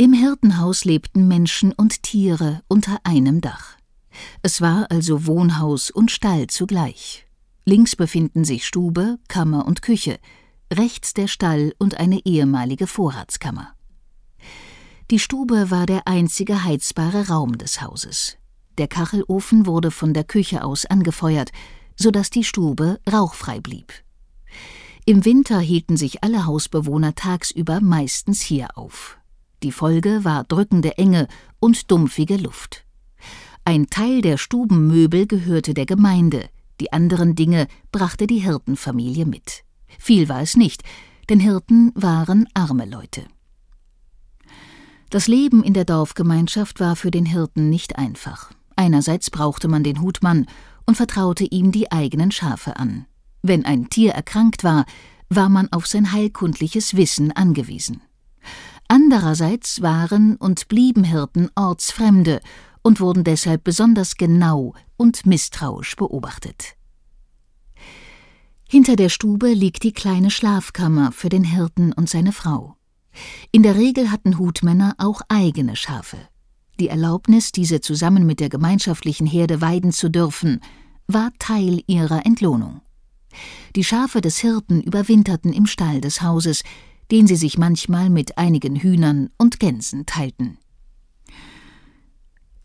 Im 0.00 0.14
Hirtenhaus 0.14 0.86
lebten 0.86 1.28
Menschen 1.28 1.74
und 1.74 2.02
Tiere 2.02 2.62
unter 2.68 3.00
einem 3.04 3.42
Dach. 3.42 3.76
Es 4.40 4.62
war 4.62 4.90
also 4.90 5.26
Wohnhaus 5.26 5.90
und 5.90 6.10
Stall 6.10 6.46
zugleich. 6.46 7.26
Links 7.66 7.96
befinden 7.96 8.44
sich 8.44 8.66
Stube, 8.66 9.18
Kammer 9.28 9.66
und 9.66 9.82
Küche, 9.82 10.18
rechts 10.72 11.12
der 11.12 11.26
Stall 11.26 11.74
und 11.76 12.00
eine 12.00 12.24
ehemalige 12.24 12.86
Vorratskammer. 12.86 13.74
Die 15.10 15.18
Stube 15.18 15.70
war 15.70 15.84
der 15.84 16.08
einzige 16.08 16.64
heizbare 16.64 17.28
Raum 17.28 17.58
des 17.58 17.82
Hauses. 17.82 18.38
Der 18.78 18.88
Kachelofen 18.88 19.66
wurde 19.66 19.90
von 19.90 20.14
der 20.14 20.24
Küche 20.24 20.64
aus 20.64 20.86
angefeuert, 20.86 21.50
so 21.94 22.10
dass 22.10 22.30
die 22.30 22.44
Stube 22.44 23.00
rauchfrei 23.12 23.60
blieb. 23.60 23.92
Im 25.04 25.26
Winter 25.26 25.60
hielten 25.60 25.98
sich 25.98 26.24
alle 26.24 26.46
Hausbewohner 26.46 27.14
tagsüber 27.14 27.82
meistens 27.82 28.40
hier 28.40 28.78
auf. 28.78 29.19
Die 29.62 29.72
Folge 29.72 30.24
war 30.24 30.44
drückende 30.44 30.96
Enge 30.96 31.28
und 31.58 31.90
dumpfige 31.90 32.36
Luft. 32.36 32.84
Ein 33.64 33.88
Teil 33.88 34.22
der 34.22 34.38
Stubenmöbel 34.38 35.26
gehörte 35.26 35.74
der 35.74 35.86
Gemeinde, 35.86 36.48
die 36.80 36.92
anderen 36.92 37.34
Dinge 37.34 37.68
brachte 37.92 38.26
die 38.26 38.38
Hirtenfamilie 38.38 39.26
mit. 39.26 39.64
Viel 39.98 40.28
war 40.28 40.40
es 40.40 40.56
nicht, 40.56 40.82
denn 41.28 41.40
Hirten 41.40 41.92
waren 41.94 42.48
arme 42.54 42.86
Leute. 42.86 43.24
Das 45.10 45.28
Leben 45.28 45.62
in 45.62 45.74
der 45.74 45.84
Dorfgemeinschaft 45.84 46.80
war 46.80 46.96
für 46.96 47.10
den 47.10 47.26
Hirten 47.26 47.68
nicht 47.68 47.98
einfach. 47.98 48.52
Einerseits 48.76 49.30
brauchte 49.30 49.68
man 49.68 49.84
den 49.84 50.00
Hutmann 50.00 50.46
und 50.86 50.96
vertraute 50.96 51.44
ihm 51.44 51.70
die 51.70 51.92
eigenen 51.92 52.30
Schafe 52.30 52.76
an. 52.76 53.06
Wenn 53.42 53.64
ein 53.64 53.90
Tier 53.90 54.12
erkrankt 54.12 54.64
war, 54.64 54.86
war 55.28 55.48
man 55.48 55.70
auf 55.72 55.86
sein 55.86 56.12
heilkundliches 56.12 56.96
Wissen 56.96 57.32
angewiesen. 57.32 58.02
Andererseits 58.92 59.82
waren 59.82 60.34
und 60.34 60.66
blieben 60.66 61.04
Hirten 61.04 61.48
Ortsfremde 61.54 62.40
und 62.82 62.98
wurden 62.98 63.22
deshalb 63.22 63.62
besonders 63.62 64.16
genau 64.16 64.74
und 64.96 65.26
misstrauisch 65.26 65.94
beobachtet. 65.94 66.74
Hinter 68.68 68.96
der 68.96 69.08
Stube 69.08 69.52
liegt 69.52 69.84
die 69.84 69.92
kleine 69.92 70.28
Schlafkammer 70.28 71.12
für 71.12 71.28
den 71.28 71.44
Hirten 71.44 71.92
und 71.92 72.10
seine 72.10 72.32
Frau. 72.32 72.74
In 73.52 73.62
der 73.62 73.76
Regel 73.76 74.10
hatten 74.10 74.40
Hutmänner 74.40 74.96
auch 74.98 75.20
eigene 75.28 75.76
Schafe. 75.76 76.16
Die 76.80 76.88
Erlaubnis, 76.88 77.52
diese 77.52 77.80
zusammen 77.80 78.26
mit 78.26 78.40
der 78.40 78.48
gemeinschaftlichen 78.48 79.26
Herde 79.28 79.60
weiden 79.60 79.92
zu 79.92 80.08
dürfen, 80.08 80.60
war 81.06 81.30
Teil 81.38 81.84
ihrer 81.86 82.26
Entlohnung. 82.26 82.80
Die 83.76 83.84
Schafe 83.84 84.20
des 84.20 84.38
Hirten 84.38 84.80
überwinterten 84.82 85.52
im 85.52 85.66
Stall 85.66 86.00
des 86.00 86.22
Hauses, 86.22 86.64
den 87.10 87.26
sie 87.26 87.36
sich 87.36 87.58
manchmal 87.58 88.10
mit 88.10 88.38
einigen 88.38 88.76
Hühnern 88.76 89.30
und 89.36 89.60
Gänsen 89.60 90.06
teilten. 90.06 90.58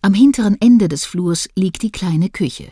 Am 0.02 0.14
hinteren 0.14 0.56
Ende 0.62 0.88
des 0.88 1.04
Flurs 1.06 1.50
liegt 1.56 1.82
die 1.82 1.92
kleine 1.92 2.30
Küche. 2.30 2.72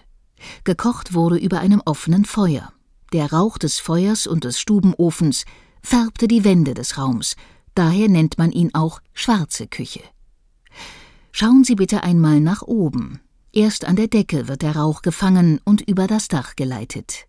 Gekocht 0.63 1.13
wurde 1.13 1.37
über 1.37 1.59
einem 1.59 1.81
offenen 1.83 2.25
Feuer. 2.25 2.71
Der 3.11 3.31
Rauch 3.31 3.57
des 3.57 3.79
Feuers 3.79 4.27
und 4.27 4.43
des 4.43 4.59
Stubenofens 4.59 5.45
färbte 5.81 6.27
die 6.27 6.43
Wände 6.43 6.73
des 6.73 6.97
Raums, 6.97 7.35
daher 7.75 8.07
nennt 8.07 8.37
man 8.37 8.51
ihn 8.51 8.73
auch 8.73 9.01
schwarze 9.13 9.67
Küche. 9.67 10.01
Schauen 11.31 11.63
Sie 11.63 11.75
bitte 11.75 12.03
einmal 12.03 12.39
nach 12.39 12.61
oben. 12.61 13.19
Erst 13.51 13.85
an 13.85 13.95
der 13.95 14.07
Decke 14.07 14.47
wird 14.47 14.61
der 14.61 14.75
Rauch 14.75 15.01
gefangen 15.01 15.59
und 15.63 15.81
über 15.81 16.05
das 16.07 16.27
Dach 16.27 16.55
geleitet. 16.55 17.25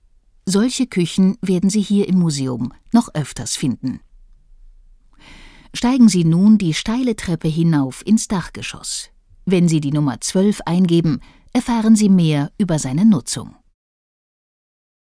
Solche 0.47 0.87
Küchen 0.87 1.39
werden 1.41 1.71
Sie 1.71 1.81
hier 1.81 2.09
im 2.09 2.19
Museum 2.19 2.73
noch 2.93 3.09
öfters 3.15 3.57
finden. 3.57 4.01
Steigen 5.77 6.09
Sie 6.09 6.25
nun 6.25 6.57
die 6.57 6.73
steile 6.73 7.17
Treppe 7.17 7.49
hinauf 7.49 8.07
ins 8.07 8.29
Dachgeschoss. 8.29 9.11
Wenn 9.45 9.67
Sie 9.67 9.81
die 9.81 9.91
Nummer 9.91 10.21
12 10.21 10.61
eingeben, 10.67 11.21
erfahren 11.53 11.97
Sie 11.97 12.09
mehr 12.09 12.53
über 12.59 12.79
seine 12.79 13.05
Nutzung. 13.05 13.57